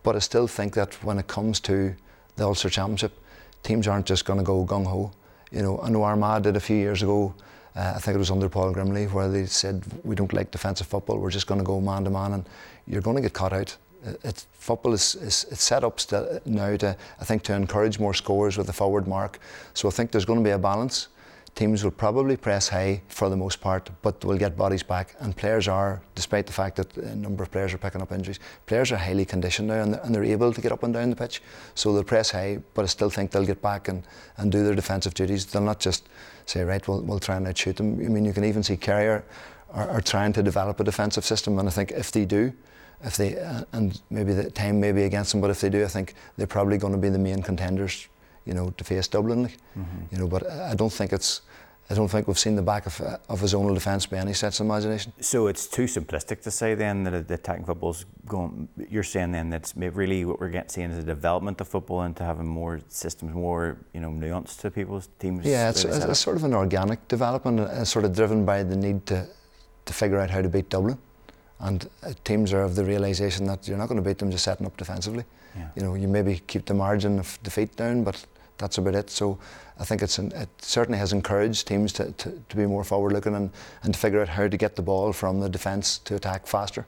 [0.03, 1.95] But I still think that when it comes to
[2.37, 3.13] the Ulster Championship,
[3.63, 5.11] teams aren't just going to go gung ho.
[5.51, 7.35] You know, I know Armagh did a few years ago.
[7.75, 10.87] Uh, I think it was under Paul Grimley where they said we don't like defensive
[10.87, 11.19] football.
[11.19, 12.49] We're just going to go man to man, and
[12.87, 13.77] you're going to get caught out.
[14.23, 15.99] It's, football is, is it's set up
[16.47, 19.39] now to I think to encourage more scores with the forward mark.
[19.75, 21.09] So I think there's going to be a balance
[21.59, 25.17] teams will probably press high for the most part, but will get bodies back.
[25.19, 28.39] And players are, despite the fact that a number of players are picking up injuries,
[28.67, 31.11] players are highly conditioned now and they're, and they're able to get up and down
[31.11, 31.43] the pitch.
[31.75, 34.05] So they'll press high, but I still think they'll get back and,
[34.37, 35.47] and do their defensive duties.
[35.47, 36.09] They'll not just
[36.47, 37.99] say, right, we'll, we'll try and outshoot them.
[37.99, 39.25] I mean, you can even see are,
[39.71, 42.53] are, are trying to develop a defensive system, and I think if they do,
[43.03, 45.85] if they uh, and maybe the time may be against them, but if they do,
[45.85, 48.09] I think they're probably going to be the main contenders
[48.49, 49.43] you know, to face Dublin.
[49.43, 50.01] Like, mm-hmm.
[50.11, 51.43] You know, but I don't think it's.
[51.91, 54.61] I don't think we've seen the back of, of his zonal defence by any stretch
[54.61, 55.11] of imagination.
[55.21, 58.69] So it's too simplistic to say then that the attacking football's going.
[58.91, 62.25] You're saying then that's really what we're getting seeing is a development of football into
[62.25, 65.47] having more systems, more you know nuance to people's teams.
[65.47, 68.77] Yeah, it's, it's, it's sort of an organic development, uh, sort of driven by the
[68.77, 69.27] need to
[69.87, 70.99] to figure out how to beat Dublin,
[71.61, 74.45] and uh, teams are of the realization that you're not going to beat them just
[74.45, 75.25] setting up defensively.
[75.57, 75.69] Yeah.
[75.77, 78.25] You know, you maybe keep the margin of defeat down, but
[78.59, 79.11] that's about it.
[79.11, 79.39] So
[79.79, 83.13] I think it's an, it certainly has encouraged teams to, to, to, be more forward
[83.13, 83.51] looking and,
[83.83, 86.87] and to figure out how to get the ball from the defence to attack faster.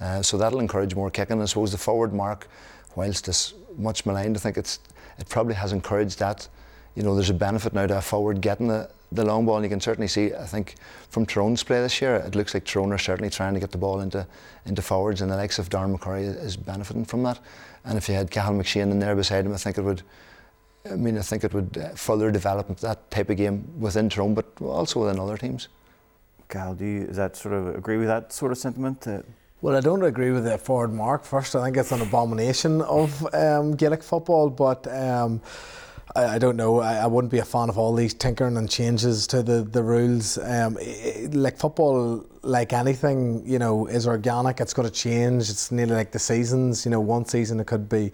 [0.00, 1.42] Uh, so that'll encourage more kicking.
[1.42, 2.48] I suppose the forward mark,
[2.96, 4.78] whilst it's much maligned, I think it's
[5.18, 6.48] it probably has encouraged that.
[6.94, 9.64] You know, there's a benefit now to a forward getting the, the long ball, and
[9.64, 10.34] you can certainly see.
[10.34, 10.74] I think
[11.10, 13.78] from Tyrone's play this year, it looks like Tyrone are certainly trying to get the
[13.78, 14.26] ball into
[14.66, 17.38] into forwards, and the likes of Darren McCurry is benefiting from that.
[17.84, 20.02] And if you had Cathal McShane in there beside him, I think it would
[20.90, 24.34] I mean, I think it would uh, further develop that type of game within Tyrone,
[24.34, 25.68] but also within other teams.
[26.48, 29.06] Cal, do you is that sort of agree with that sort of sentiment?
[29.06, 29.22] Uh,
[29.62, 31.24] Well, I don't agree with the forward mark.
[31.24, 35.42] First, I think it's an abomination of um, Gaelic football, but um,
[36.16, 36.80] I, I, don't know.
[36.80, 39.82] I, I, wouldn't be a fan of all these tinkering and changes to the the
[39.82, 40.38] rules.
[40.38, 44.60] Um, it, like football like anything, you know, is organic.
[44.60, 45.50] It's going to change.
[45.50, 46.84] It's nearly like the seasons.
[46.86, 48.12] You know, one season it could be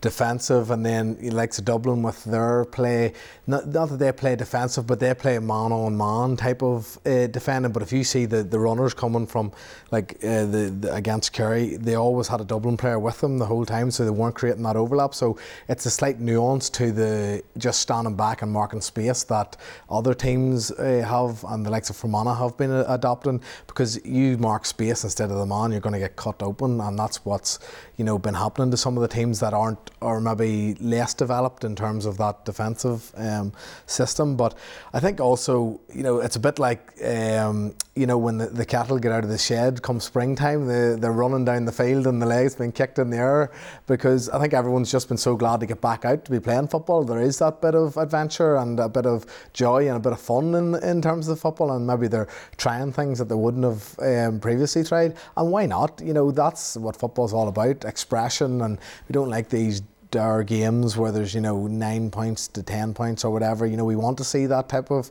[0.00, 3.12] defensive, and then you like to Dublin with their play.
[3.46, 7.28] Not, not, that they play defensive, but they play man on man type of uh,
[7.28, 7.72] defending.
[7.72, 9.52] But if you see the, the runners coming from
[9.90, 13.46] like uh, the, the, against Kerry, they always had a Dublin player with them the
[13.46, 15.14] whole time, so they weren't creating that overlap.
[15.14, 15.38] So
[15.68, 19.56] it's a slight nuance to the just standing back and marking space that
[19.88, 24.64] other teams uh, have, and the likes of Fermanagh have been adopting because you mark
[24.64, 27.60] space instead of the man, you're going to get cut open, and that's what's
[27.96, 31.64] you know been happening to some of the teams that aren't or maybe less developed
[31.64, 33.52] in terms of that defensive um,
[33.86, 34.36] system.
[34.36, 34.56] But
[34.92, 38.64] I think also you know it's a bit like um, you know when the, the,
[38.64, 42.20] cattle get out of the shed come springtime, they, they're running down the field and
[42.20, 43.52] the legs being kicked in the air
[43.86, 46.68] because I think everyone's just been so glad to get back out to be playing
[46.68, 47.04] football.
[47.04, 50.20] There is that bit of adventure and a bit of joy and a bit of
[50.20, 53.98] fun in, in terms of football, and maybe they're trying things that they wouldn't have
[54.00, 55.16] um, previously tried.
[55.36, 56.00] And why not?
[56.04, 59.82] You know that's what football's all about expression, and we don't like these
[60.16, 63.66] our games where there's you know nine points to ten points or whatever.
[63.66, 65.10] You know we want to see that type of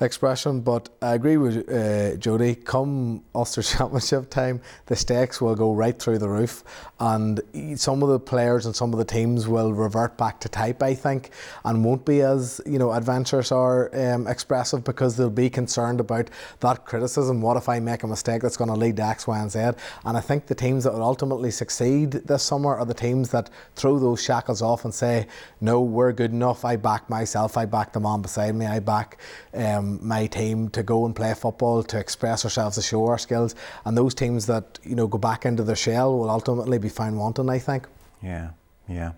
[0.00, 0.60] expression.
[0.60, 2.54] But I agree with uh, Jody.
[2.54, 6.62] Come Ulster Championship time, the stakes will go right through the roof,
[7.00, 7.40] and
[7.76, 10.82] some of the players and some of the teams will revert back to type.
[10.82, 11.30] I think,
[11.64, 16.30] and won't be as you know adventurous or um, expressive because they'll be concerned about
[16.60, 17.40] that criticism.
[17.40, 19.58] What if I make a mistake that's going to lead to X, Y, and Z?
[20.04, 23.50] And I think the teams that will ultimately succeed this summer are the teams that
[23.74, 25.26] throw those shots shackles off and say,
[25.60, 26.64] no, we're good enough.
[26.64, 27.56] I back myself.
[27.56, 28.66] I back the man beside me.
[28.66, 29.18] I back
[29.54, 33.54] um, my team to go and play football, to express ourselves, to show our skills.
[33.84, 37.18] And those teams that you know go back into their shell will ultimately be found
[37.18, 37.48] wanting.
[37.48, 37.86] I think.
[38.22, 38.50] Yeah,
[38.88, 39.12] yeah.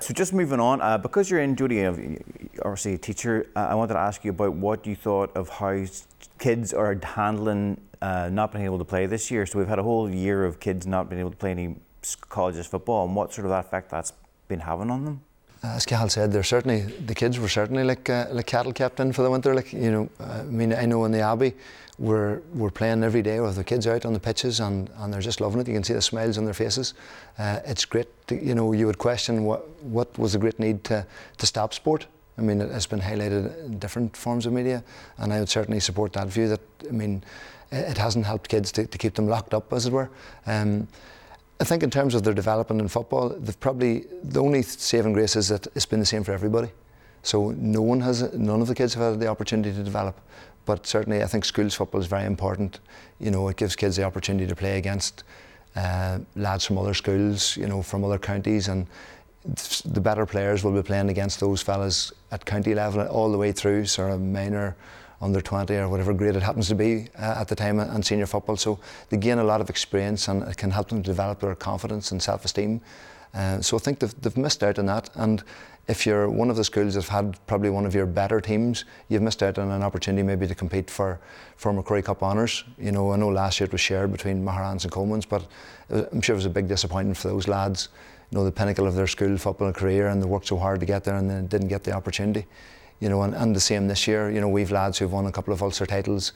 [0.00, 1.98] So just moving on, uh, because you're in duty of
[2.62, 5.84] obviously a teacher, uh, I wanted to ask you about what you thought of how
[6.38, 9.46] kids are handling uh, not being able to play this year.
[9.46, 11.76] So we've had a whole year of kids not being able to play any
[12.28, 14.12] colleges football, and what sort of that effect that's
[14.48, 15.20] been having on them?
[15.62, 19.12] As Cahal said, they're certainly the kids were certainly like uh, like cattle kept in
[19.12, 19.54] for the winter.
[19.54, 21.54] Like you know, I mean, I know in the Abbey,
[21.98, 25.22] we're we're playing every day with the kids out on the pitches, and, and they're
[25.22, 25.68] just loving it.
[25.68, 26.92] You can see the smiles on their faces.
[27.38, 28.08] Uh, it's great.
[28.26, 31.06] To, you know, you would question what what was the great need to
[31.38, 32.06] to stop sport.
[32.36, 34.82] I mean, it has been highlighted in different forms of media,
[35.18, 36.48] and I would certainly support that view.
[36.48, 37.22] That I mean,
[37.70, 40.10] it hasn't helped kids to, to keep them locked up, as it were.
[40.46, 40.88] Um,
[41.60, 45.36] I think in terms of their development in football, they've probably the only saving grace
[45.36, 46.70] is that it's been the same for everybody.
[47.22, 50.20] So no one has, none of the kids have had the opportunity to develop.
[50.66, 52.80] But certainly, I think schools football is very important.
[53.20, 55.24] You know, it gives kids the opportunity to play against
[55.76, 58.86] uh, lads from other schools, you know, from other counties, and
[59.84, 63.52] the better players will be playing against those fellas at county level all the way
[63.52, 64.74] through, sort of minor
[65.24, 68.26] under 20 or whatever grade it happens to be uh, at the time and senior
[68.26, 68.56] football.
[68.56, 72.12] So they gain a lot of experience and it can help them develop their confidence
[72.12, 72.80] and self esteem.
[73.32, 75.10] Uh, so I think they've, they've missed out on that.
[75.14, 75.42] And
[75.88, 78.84] if you're one of the schools that have had probably one of your better teams,
[79.08, 81.18] you've missed out on an opportunity maybe to compete for,
[81.56, 82.64] for MacRory Cup honours.
[82.78, 85.46] You know, I know last year it was shared between Maharans and Colman's, but
[85.90, 87.88] I'm sure it was a big disappointment for those lads.
[88.30, 90.86] You know, the pinnacle of their school football career and they worked so hard to
[90.86, 92.46] get there and then didn't get the opportunity
[93.00, 94.30] you know, and, and the same this year.
[94.30, 96.32] You know, we've lads who've won a couple of Ulster titles,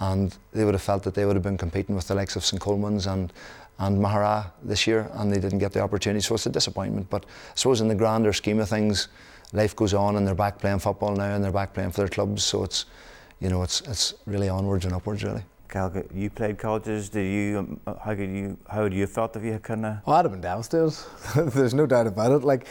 [0.00, 2.44] and they would have felt that they would have been competing with the likes of
[2.44, 3.32] St Colman's and
[3.78, 6.20] and Maghera this year, and they didn't get the opportunity.
[6.20, 7.10] So it's a disappointment.
[7.10, 9.08] But I suppose in the grander scheme of things,
[9.52, 12.08] life goes on, and they're back playing football now, and they're back playing for their
[12.08, 12.44] clubs.
[12.44, 12.86] So it's,
[13.40, 15.42] you know, it's it's really onwards and upwards, really.
[15.68, 17.08] Cal, you played colleges.
[17.08, 17.58] Did you?
[17.58, 18.58] Um, how could you?
[18.68, 19.96] How would you have felt if you kind of?
[20.06, 21.06] Oh, I'd have been downstairs.
[21.34, 22.44] There's no doubt about it.
[22.44, 22.66] Like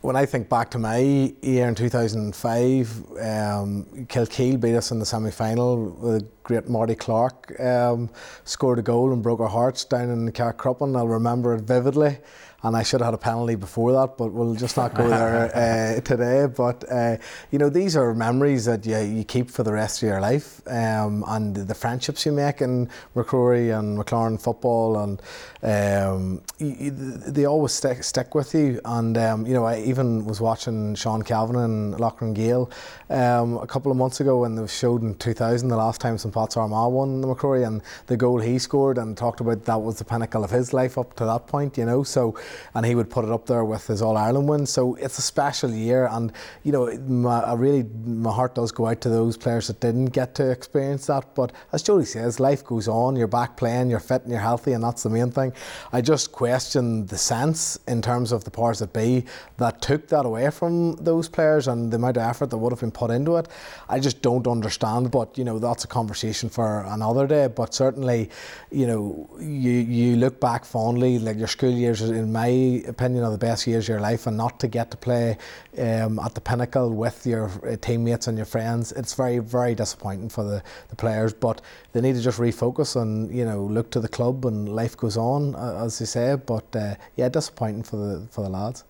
[0.00, 0.98] when I think back to my
[1.42, 7.60] year in 2005, um, Kilkeel beat us in the semi final with great Marty Clarke
[7.60, 8.08] um,
[8.44, 10.96] scored a goal and broke our hearts down in the Carrickcruppen.
[10.96, 12.16] I'll remember it vividly
[12.62, 15.50] and I should have had a penalty before that, but we'll just not go there
[15.96, 16.46] uh, today.
[16.46, 17.16] But uh,
[17.52, 20.60] you know, these are memories that you, you keep for the rest of your life,
[20.66, 25.22] um, and the friendships you make in MacRory and MacLarnon football, and
[25.62, 28.80] um, you, they always stick, stick with you.
[28.84, 32.70] And um, you know, I even was watching Sean Calvin and Loughran Gael
[33.08, 36.34] um, a couple of months ago when they showed in 2000 the last time St
[36.38, 39.98] Pat's Armagh won the MacRory and the goal he scored and talked about that was
[39.98, 42.04] the pinnacle of his life up to that point, you know.
[42.04, 42.38] So,
[42.74, 44.64] and he would put it up there with his All Ireland win.
[44.64, 48.86] So it's a special year, and you know, my, I really my heart does go
[48.86, 51.34] out to those players that didn't get to experience that.
[51.34, 53.16] But as Jody says, life goes on.
[53.16, 55.52] You're back playing, you're fit and you're healthy, and that's the main thing.
[55.92, 59.24] I just question the sense in terms of the powers that be
[59.56, 62.80] that took that away from those players and the amount of effort that would have
[62.80, 63.48] been put into it.
[63.88, 65.10] I just don't understand.
[65.10, 67.46] But you know, that's a conversation for another day.
[67.48, 68.30] But certainly,
[68.70, 73.30] you know, you you look back fondly, like your school years, in my opinion, are
[73.30, 75.38] the best years of your life, and not to get to play
[75.78, 80.28] um, at the pinnacle with your uh, teammates and your friends, it's very very disappointing
[80.28, 81.32] for the, the players.
[81.32, 81.60] But
[81.92, 85.16] they need to just refocus and you know look to the club, and life goes
[85.16, 86.36] on, as they say.
[86.36, 88.84] But uh, yeah, disappointing for the for the lads.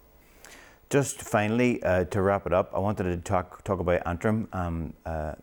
[0.90, 4.48] Just finally, uh, to wrap it up, I wanted to talk talk about Antrim.
[4.54, 5.34] Um, uh,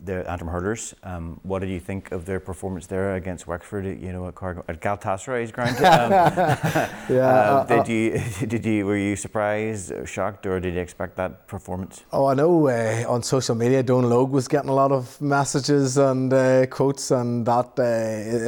[0.00, 0.94] the Antrim hurlers.
[1.02, 3.84] Um, what did you think of their performance there against Wexford?
[3.84, 5.76] You know, at, Car- at Galatasaray's ground.
[5.78, 6.10] Um,
[7.10, 7.32] yeah.
[7.52, 12.04] Uh, did you did you were you surprised, shocked, or did you expect that performance?
[12.12, 12.68] Oh, I know.
[12.68, 17.10] Uh, on social media, Don Logue was getting a lot of messages and uh, quotes,
[17.10, 17.82] and that uh,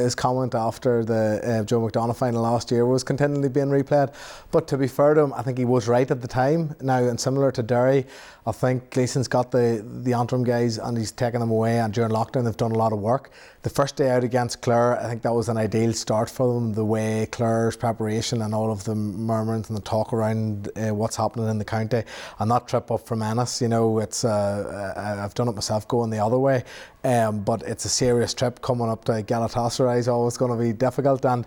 [0.03, 4.13] his comment after the uh, Joe McDonagh final last year was continually being replayed.
[4.51, 6.75] But to be fair to him, I think he was right at the time.
[6.81, 8.05] Now, and similar to Derry,
[8.45, 11.79] I think Gleeson's got the the Antrim guys, and he's taken them away.
[11.79, 13.31] And during lockdown, they've done a lot of work.
[13.63, 16.73] The first day out against Clare, I think that was an ideal start for them.
[16.73, 21.15] The way Clare's preparation and all of the murmurings and the talk around uh, what's
[21.15, 22.03] happening in the county,
[22.39, 25.87] and that trip up from Ennis, you know, it's uh, uh, I've done it myself
[25.87, 26.63] going the other way,
[27.03, 30.73] um, but it's a serious trip coming up to Galatasaray is always going to be
[30.73, 31.45] difficult and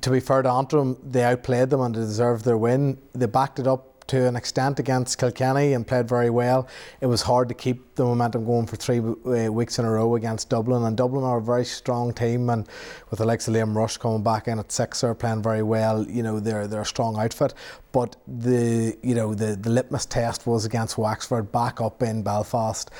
[0.00, 2.98] to be fair to Antrim, they outplayed them and they deserved their win.
[3.14, 6.68] They backed it up to an extent against Kilkenny and played very well.
[7.00, 10.14] It was hard to keep the momentum going for three uh, weeks in a row
[10.14, 12.50] against Dublin, and Dublin are a very strong team.
[12.50, 12.68] And
[13.10, 16.06] with the likes of Liam Rushe coming back in at six, they're playing very well.
[16.06, 17.54] You know they're they're a strong outfit.
[17.92, 22.90] But the you know the the litmus test was against Wexford back up in Belfast.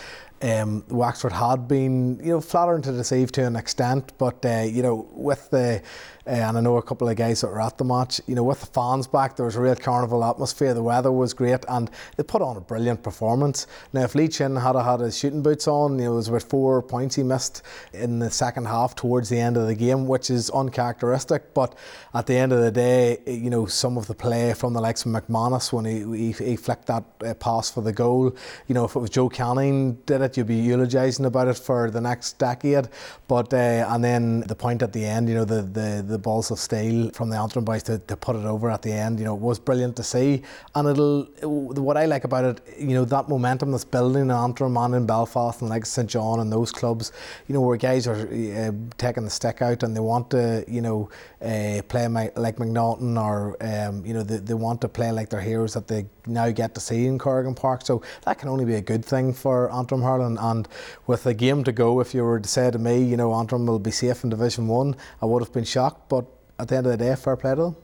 [0.43, 4.83] Um, Wexford had been, you know, flattering to deceive to an extent, but uh, you
[4.83, 5.83] know, with the
[6.27, 8.21] uh, and I know a couple of guys that were at the match.
[8.27, 10.75] You know, with the fans back, there was a real carnival atmosphere.
[10.75, 13.69] The weather was great, and they put on a brilliant performance.
[13.93, 16.43] Now, if Lee Chin had had his shooting boots on, you know, it was about
[16.43, 20.29] four points he missed in the second half towards the end of the game, which
[20.31, 21.55] is uncharacteristic.
[21.55, 21.77] But
[22.13, 25.07] at the end of the day, you know, some of the play from the likes
[25.07, 28.35] of McManus when he, he, he flicked that uh, pass for the goal.
[28.67, 31.91] You know, if it was Joe Canning did it, you'd be eulogising about it for
[31.91, 32.89] the next decade.
[33.29, 36.51] But uh, and then the point at the end, you know, the the, the balls
[36.51, 39.27] of steel from the Antrim boys to, to put it over at the end, you
[39.27, 40.43] know, was brilliant to see.
[40.75, 44.77] And it'll, what I like about it, you know, that momentum that's building in Antrim
[44.77, 47.13] and in Belfast and like St John and those clubs,
[47.49, 50.81] you know, where guys are uh, taking the stick out and they want to, you
[50.81, 51.11] know,
[51.43, 55.29] uh, play my, like McNaughton or, um, you know, they, they want to play like
[55.29, 57.83] their heroes that they now get to see in Corrigan Park.
[57.85, 60.39] So that can only be a good thing for Antrim hurling.
[60.39, 60.69] And
[61.07, 63.67] with a game to go, if you were to say to me, you know, Antrim
[63.67, 66.09] will be safe in Division One, I would have been shocked.
[66.09, 66.27] But
[66.59, 67.77] at the end of the day, fair play to them.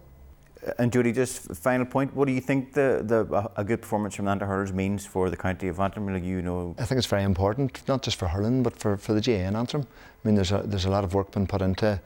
[0.66, 2.14] Uh, and Jody, just final point.
[2.14, 5.36] What do you think the, the a good performance from Antrim hurlers means for the
[5.36, 6.12] county of Antrim?
[6.12, 9.12] Like you know, I think it's very important, not just for hurling, but for, for
[9.12, 9.82] the GAA in Antrim.
[9.82, 12.00] I mean, there's a there's a lot of work been put into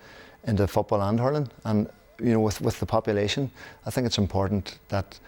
[0.46, 1.88] into football and hurling, and
[2.20, 3.50] you know, with with the population,
[3.84, 5.18] I think it's important that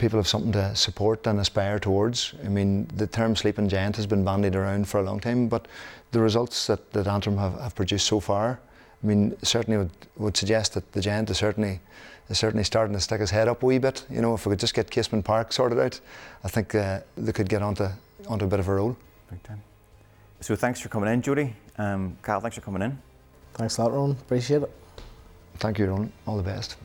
[0.00, 2.34] people have something to support and aspire towards.
[2.44, 5.68] I mean, the term sleeping giant has been bandied around for a long time, but
[6.10, 8.58] the results that, that Antrim have, have produced so far,
[9.02, 11.80] I mean, certainly would, would suggest that the giant is certainly
[12.28, 14.04] is certainly starting to stick his head up a wee bit.
[14.08, 16.00] You know, if we could just get Casement Park sorted out,
[16.44, 17.88] I think uh, they could get onto
[18.28, 18.96] onto a bit of a roll.
[19.30, 19.62] Big time.
[20.40, 21.54] So thanks for coming in, Jody.
[21.76, 22.98] Um, Cahal, thanks for coming in.
[23.54, 24.12] Thanks a lot, Ron.
[24.12, 24.70] Appreciate it.
[25.56, 26.12] Thank you, Ron.
[26.26, 26.76] All the best.